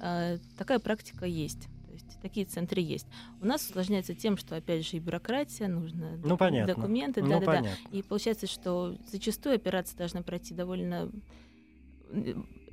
[0.00, 1.68] э, такая практика есть.
[1.86, 3.06] То есть такие центры есть.
[3.40, 6.74] У нас усложняется тем, что, опять же, и бюрократия, нужно ну, понятно.
[6.74, 7.70] документы, ну, да, да, да.
[7.92, 11.10] И получается, что зачастую операция должна пройти довольно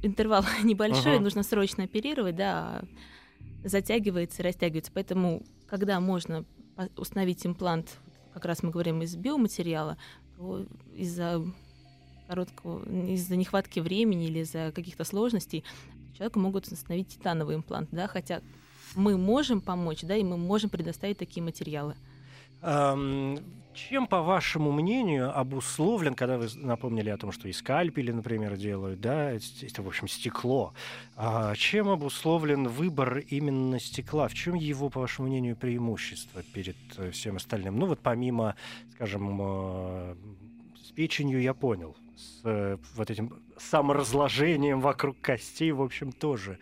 [0.01, 1.21] интервал небольшой, uh-huh.
[1.21, 2.85] нужно срочно оперировать, да, а
[3.65, 4.91] затягивается и растягивается.
[4.93, 6.45] Поэтому, когда можно
[6.95, 7.97] установить имплант,
[8.33, 9.97] как раз мы говорим из биоматериала,
[10.37, 11.45] то из-за
[12.27, 15.63] короткого, из-за нехватки времени или из-за каких-то сложностей
[16.15, 18.41] человеку могут установить титановый имплант, да, хотя
[18.95, 21.95] мы можем помочь, да, и мы можем предоставить такие материалы.
[23.75, 29.01] Чем, по вашему мнению, обусловлен, когда вы напомнили о том, что и скальпели, например, делают,
[29.01, 30.73] да, это, в общем, стекло,
[31.17, 34.29] а чем обусловлен выбор именно стекла?
[34.29, 37.77] В чем его, по вашему мнению, преимущество перед э, всем остальным?
[37.77, 38.55] Ну вот помимо,
[38.93, 40.15] скажем, э,
[40.81, 46.59] с печенью я понял, с э, вот этим саморазложением вокруг костей, в общем, тоже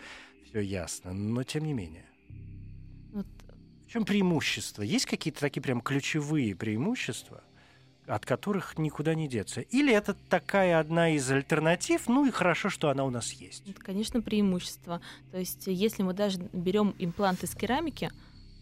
[0.49, 2.06] все ясно, но тем не менее
[3.93, 4.82] чем преимущество?
[4.82, 7.43] Есть какие-то такие прям ключевые преимущества,
[8.08, 9.62] от которых никуда не деться?
[9.62, 13.62] Или это такая одна из альтернатив, ну и хорошо, что она у нас есть?
[13.69, 14.99] Это, конечно, преимущество.
[15.32, 18.10] То есть, если мы даже берем имплант из керамики,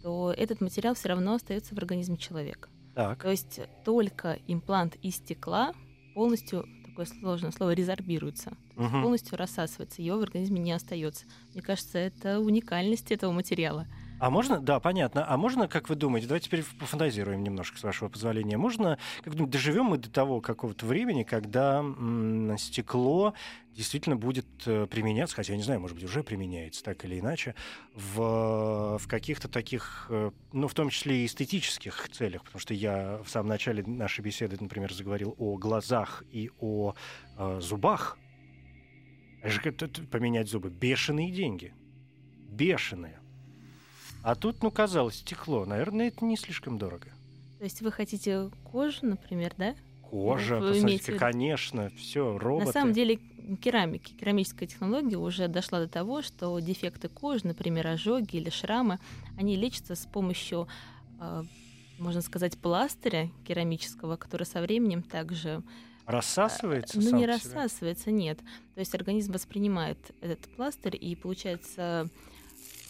[0.03, 2.67] то этот материал все равно остается в организме человека.
[2.93, 3.23] Так.
[3.23, 5.73] То есть только имплант из стекла
[6.13, 9.01] полностью такое сложное слово резорбируется, угу.
[9.01, 11.23] полностью рассасывается, его в организме не остается.
[11.53, 13.87] Мне кажется, это уникальность этого материала.
[14.21, 15.25] А можно, да, понятно.
[15.27, 18.55] А можно, как вы думаете, давайте теперь пофантазируем немножко, с вашего позволения.
[18.55, 23.33] Можно, как думаете, доживем мы до того какого-то времени, когда м- стекло
[23.73, 27.55] действительно будет э, применяться, хотя я не знаю, может быть, уже применяется так или иначе,
[27.95, 33.23] в, в каких-то таких, э, ну, в том числе и эстетических целях, потому что я
[33.23, 36.93] в самом начале нашей беседы, например, заговорил о глазах и о
[37.39, 38.19] э, зубах.
[40.11, 40.69] Поменять зубы.
[40.69, 41.73] Бешеные деньги.
[42.51, 43.20] Бешеные.
[44.23, 45.65] А тут, ну, казалось, стекло.
[45.65, 47.07] Наверное, это не слишком дорого.
[47.57, 49.75] То есть вы хотите кожу, например, да?
[50.01, 52.65] Кожа, вы посмотрите, конечно, все, роботы.
[52.65, 53.19] На самом деле
[53.61, 58.99] керамики, керамическая технология уже дошла до того, что дефекты кожи, например, ожоги или шрамы,
[59.37, 60.67] они лечатся с помощью,
[61.19, 61.43] а,
[61.97, 65.63] можно сказать, пластыря керамического, который со временем также
[66.07, 66.99] Рассасывается?
[66.99, 68.39] Ну, не рассасывается, нет.
[68.73, 72.09] То есть организм воспринимает этот пластырь, и получается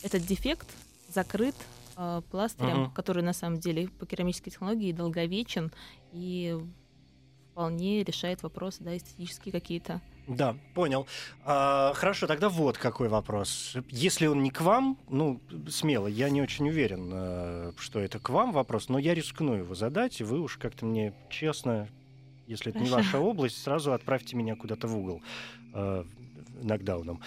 [0.02, 0.68] этот дефект
[1.14, 1.56] закрыт
[1.98, 2.92] э, пластырем, Мгм.
[2.92, 5.72] который на самом деле по керамической технологии долговечен
[6.14, 6.58] и
[7.52, 10.02] вполне решает вопросы, да, эстетические какие-то.
[10.28, 11.08] Да, понял.
[11.44, 13.76] А, хорошо, тогда вот какой вопрос.
[13.90, 18.30] Если он не к вам, ну, смело, я не очень уверен, э, что это к
[18.30, 21.90] вам вопрос, но я рискну его задать, и вы уж как-то мне честно,
[22.48, 23.06] если это не Хорошо.
[23.18, 25.22] ваша область, сразу отправьте меня куда-то в угол
[25.74, 26.06] э,
[26.62, 27.22] нокдауном.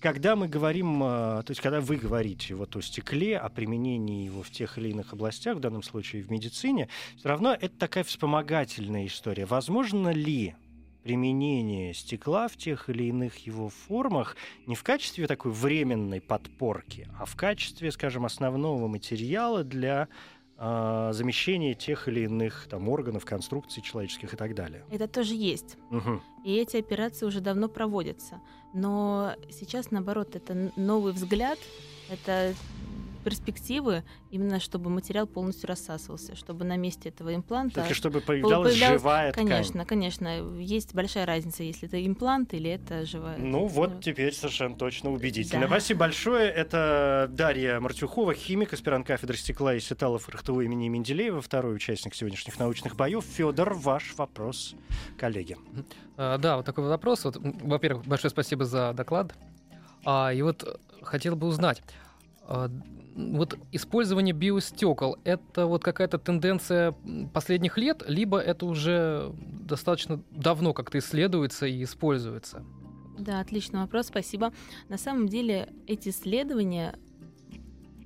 [0.00, 4.42] Когда мы говорим, э, то есть когда вы говорите вот о стекле, о применении его
[4.42, 9.06] в тех или иных областях, в данном случае в медицине, все равно это такая вспомогательная
[9.06, 9.44] история.
[9.44, 10.54] Возможно ли
[11.02, 17.24] применение стекла в тех или иных его формах не в качестве такой временной подпорки, а
[17.24, 20.08] в качестве, скажем, основного материала для
[20.60, 24.84] а, замещения тех или иных там, органов, конструкций человеческих и так далее.
[24.90, 25.76] Это тоже есть.
[25.90, 26.20] Мгм.
[26.42, 28.40] И эти операции уже давно проводятся.
[28.72, 31.58] Но сейчас, наоборот, это новый взгляд,
[32.10, 32.54] это
[33.18, 37.74] перспективы, именно чтобы материал полностью рассасывался, чтобы на месте этого импланта...
[37.80, 39.86] Всё-таки, чтобы появлялась появлялась- живая Конечно, ткань.
[39.86, 40.58] конечно.
[40.60, 43.38] Есть большая разница, если это имплант или это живая.
[43.38, 45.62] Ну вот Ну, теперь совершенно точно убедительно.
[45.62, 45.66] Да.
[45.68, 46.48] Спасибо большое.
[46.50, 52.58] Это Дарья Мартюхова, химик, аспирант кафедры стекла и сеталов РХТУ имени Менделеева, второй участник сегодняшних
[52.58, 53.24] научных боев.
[53.24, 54.74] Федор, ваш вопрос,
[55.18, 55.56] коллеги.
[56.16, 57.24] А, Да, вот такой вот вопрос.
[57.24, 59.34] Вот, во-первых, большое спасибо за доклад.
[60.04, 61.82] А, и вот хотел бы узнать,
[63.14, 66.94] вот использование биостекол это вот какая-то тенденция
[67.32, 72.64] последних лет, либо это уже достаточно давно как-то исследуется и используется?
[73.18, 74.52] Да, отличный вопрос, спасибо.
[74.88, 76.96] На самом деле эти исследования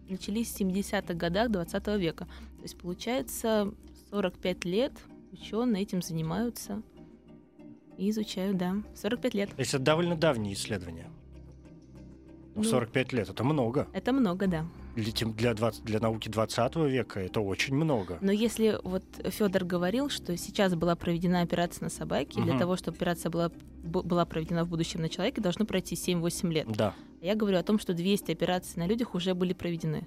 [0.08, 2.24] начались в 70-х годах 20 века.
[2.56, 3.72] То есть, получается,
[4.10, 4.92] 45 лет
[5.32, 6.82] ученые этим занимаются
[7.98, 8.76] и изучают, да.
[8.94, 9.50] 45 лет.
[9.50, 11.10] То есть это довольно давние исследования.
[12.54, 13.88] Ну, Ну, 45 лет это много.
[13.94, 14.66] Это много, да.
[14.94, 18.18] Для, тем- для, 20 для науки 20 века это очень много.
[18.20, 22.58] Но если вот Федор говорил, что сейчас была проведена операция на собаке, для Мгм.
[22.58, 23.50] того, чтобы операция была,
[23.82, 26.66] была проведена в будущем на человеке, должно пройти 7-8 лет.
[26.70, 26.94] Да.
[27.22, 30.06] Я говорю о том, что 200 операций на людях уже были проведены.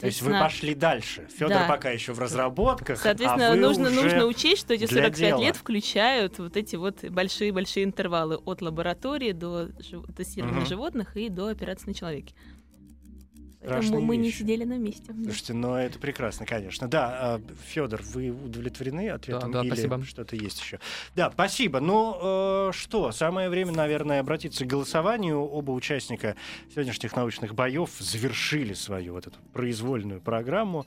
[0.00, 1.26] То есть вы пошли дальше.
[1.34, 1.68] Федор Да.
[1.68, 2.98] пока еще в разработках.
[2.98, 5.40] Соответственно, а нужно, нужно учесть, что эти для 45 дела.
[5.42, 10.66] лет включают вот эти вот большие-большие интервалы от лаборатории до жив- тестирования Мгм.
[10.66, 12.34] животных и до операции на человеке.
[13.62, 14.38] Страшные Поэтому мы не вещи.
[14.38, 15.14] сидели на месте.
[15.22, 16.88] Слушайте, ну это прекрасно, конечно.
[16.88, 20.04] Да, Федор, вы удовлетворены ответом Да, да, или спасибо.
[20.04, 20.80] что-то есть еще?
[21.14, 21.78] Да, спасибо.
[21.78, 25.40] Ну э, что, самое время, наверное, обратиться к голосованию.
[25.40, 26.34] Оба участника
[26.74, 30.84] сегодняшних научных боев завершили свою вот эту произвольную программу.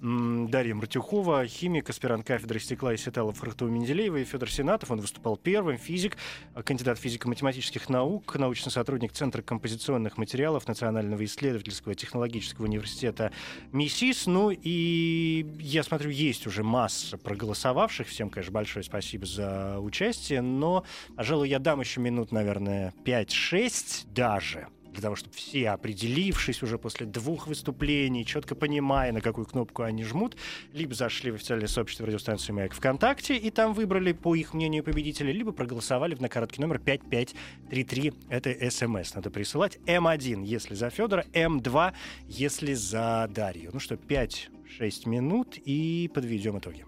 [0.00, 4.90] Дарья Мартюхова, химик, аспирант кафедры стекла и сеталов РТУ Менделеева и Федор Сенатов.
[4.90, 6.16] Он выступал первым, физик,
[6.54, 13.32] э, кандидат физико-математических наук, научный сотрудник Центра композиционных материалов Национального исследовательского технологического университета
[13.72, 14.26] МИСИС.
[14.26, 18.08] Ну и я смотрю, есть уже масса проголосовавших.
[18.08, 20.40] Всем, конечно, большое спасибо за участие.
[20.40, 20.84] Но,
[21.16, 27.06] пожалуй, я дам еще минут, наверное, 5-6 даже для того, чтобы все, определившись уже после
[27.06, 30.36] двух выступлений, четко понимая, на какую кнопку они жмут,
[30.72, 35.32] либо зашли в официальное сообщество радиостанции «Маяк» ВКонтакте и там выбрали, по их мнению, победителя,
[35.32, 38.12] либо проголосовали на короткий номер 5533.
[38.28, 39.78] Это СМС надо присылать.
[39.86, 41.92] М1, если за Федора, М2,
[42.26, 43.70] если за Дарью.
[43.72, 46.84] Ну что, 5-6 минут и подведем итоги.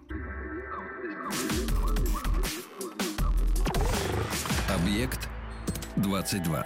[4.67, 5.29] Объект
[5.95, 6.65] 22.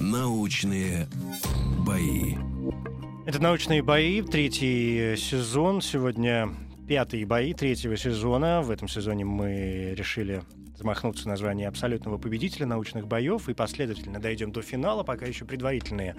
[0.00, 1.08] Научные
[1.86, 2.36] бои.
[3.24, 5.80] Это «Научные бои», третий сезон.
[5.80, 6.50] Сегодня
[6.88, 8.62] пятые бои третьего сезона.
[8.62, 10.42] В этом сезоне мы решили
[10.76, 15.02] замахнуться на звание абсолютного победителя научных боев и последовательно дойдем до финала.
[15.02, 16.16] Пока еще предварительные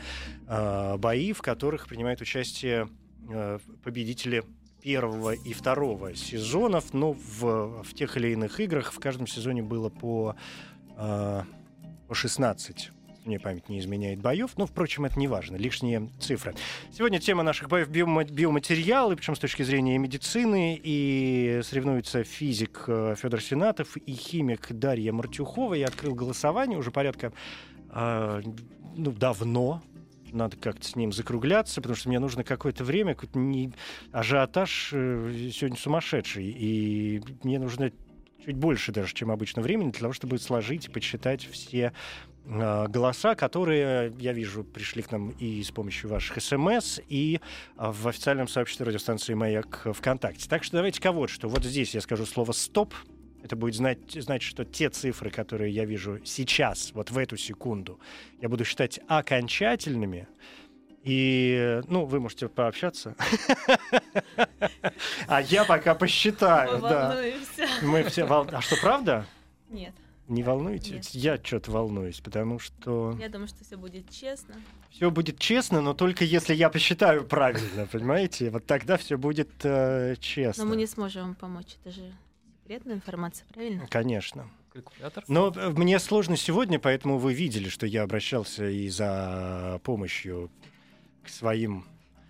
[0.47, 2.87] э, бои, в которых принимают участие
[3.29, 4.43] э, победители
[4.83, 6.93] первого и второго сезонов.
[6.93, 10.35] Но в, в тех или иных играх в каждом сезоне было по,
[10.97, 11.41] э,
[12.07, 12.91] по 16
[13.25, 16.55] мне память не изменяет боев, но, впрочем, это не важно, лишние цифры.
[16.91, 23.15] Сегодня тема наших боев биома- биоматериалы, причем с точки зрения медицины, и соревнуются физик э,
[23.17, 25.73] Федор Сенатов и химик Дарья Мартюхова.
[25.73, 27.31] Я открыл голосование уже порядка
[27.91, 28.41] э,
[28.95, 29.81] ну, давно,
[30.33, 33.71] надо как-то с ним закругляться, потому что мне нужно какое-то время, какой-то не...
[34.11, 37.91] ажиотаж э, сегодня сумасшедший, и мне нужно
[38.45, 41.93] чуть больше даже, чем обычно времени, для того, чтобы сложить и подсчитать все
[42.45, 47.39] э, голоса, которые, я вижу, пришли к нам и с помощью ваших смс, и
[47.77, 50.49] э, в официальном сообществе радиостанции «Маяк» ВКонтакте.
[50.49, 51.47] Так что давайте-ка вот что.
[51.47, 52.93] Вот здесь я скажу слово «стоп»,
[53.43, 57.99] это будет знать, значит, что те цифры, которые я вижу сейчас, вот в эту секунду,
[58.41, 60.27] я буду считать окончательными.
[61.03, 63.15] И, ну, вы можете пообщаться.
[65.27, 67.17] А я пока посчитаю, да.
[67.81, 68.25] Мы все.
[68.25, 69.25] А что, правда?
[69.69, 69.93] Нет.
[70.27, 71.11] Не волнуйтесь?
[71.11, 73.17] Я что-то волнуюсь, потому что...
[73.19, 74.55] Я думаю, что все будет честно.
[74.89, 78.49] Все будет честно, но только если я посчитаю правильно, понимаете?
[78.49, 80.63] Вот тогда все будет э, честно.
[80.63, 81.75] Но мы не сможем вам помочь.
[81.83, 82.13] Это же
[82.73, 83.87] секретная информация, правильно?
[83.89, 84.49] Конечно.
[84.71, 85.23] Калькулятор?
[85.27, 90.49] Но э, мне сложно сегодня, поэтому вы видели, что я обращался и за помощью
[91.23, 91.85] к своим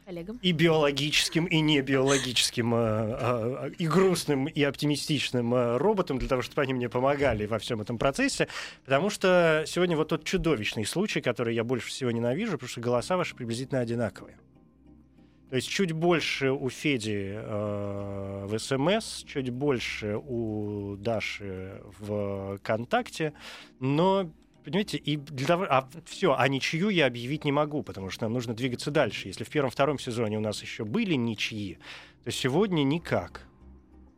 [0.05, 0.37] Коллегам.
[0.41, 6.41] и биологическим, и не биологическим, э, э, и грустным, и оптимистичным э, роботам, для того,
[6.41, 8.49] чтобы они мне помогали во всем этом процессе.
[8.83, 13.15] Потому что сегодня вот тот чудовищный случай, который я больше всего ненавижу, потому что голоса
[13.15, 14.35] ваши приблизительно одинаковые.
[15.53, 23.33] То есть чуть больше у Феди э, в СМС, чуть больше у Даши в КонТакте,
[23.79, 24.31] но
[24.65, 28.33] Понимаете, и для того, а все, а ничью я объявить не могу, потому что нам
[28.33, 29.27] нужно двигаться дальше.
[29.27, 31.77] Если в первом-втором сезоне у нас еще были ничьи,
[32.23, 33.45] то сегодня никак.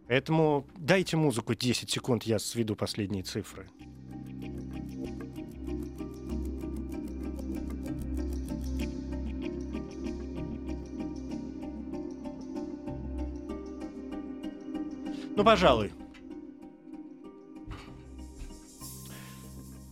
[0.07, 3.67] Поэтому дайте музыку 10 секунд, я сведу последние цифры.
[15.35, 15.91] Ну, пожалуй.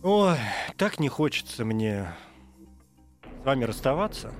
[0.02, 0.36] Ой,
[0.76, 2.08] так не хочется мне
[3.42, 4.32] с вами расставаться.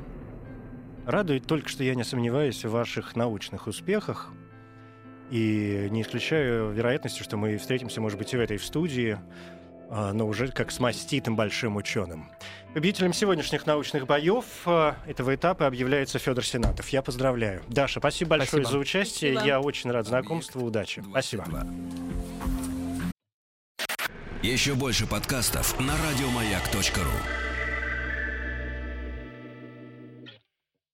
[1.07, 4.33] Радует только, что я не сомневаюсь в ваших научных успехах.
[5.31, 9.19] И не исключаю вероятности, что мы встретимся, может быть, и в этой в студии,
[9.91, 12.31] но уже как с маститым большим ученым.
[12.75, 16.89] Победителем сегодняшних научных боев а, этого этапа объявляется Федор Сенатов.
[16.89, 17.63] Я поздравляю.
[17.69, 18.71] Даша, спасибо большое Спасибо.
[18.71, 19.33] за участие.
[19.33, 19.47] Спасибо.
[19.49, 20.65] Я очень рад знакомству.
[20.65, 21.05] Удачи.
[21.09, 21.45] Спасибо.
[21.45, 23.15] 22.
[24.43, 27.54] Еще больше подкастов на радиомаяк.ру.